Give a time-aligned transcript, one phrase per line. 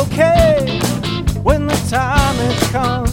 [0.00, 0.80] okay
[1.42, 3.06] when the time has come.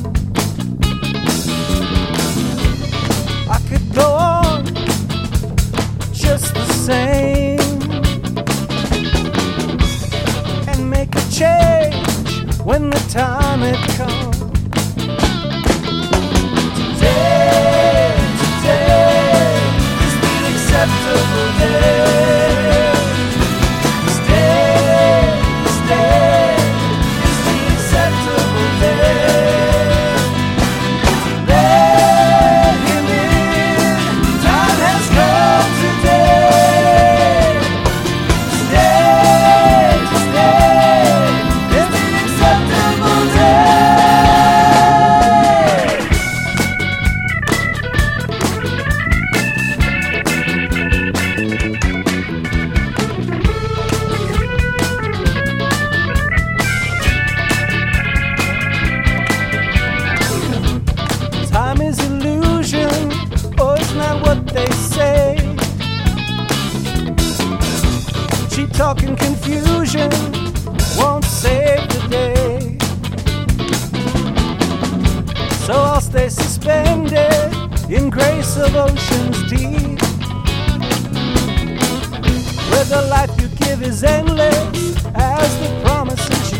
[3.49, 4.65] I could go on
[6.13, 7.59] just the same
[10.69, 14.46] and make a change when the time had come.
[68.87, 70.09] Talk and confusion
[70.97, 72.77] won't save the day.
[75.65, 77.51] So I'll stay suspended
[77.91, 79.99] in grace of oceans deep.
[82.69, 86.56] Where the life you give is endless as the promises you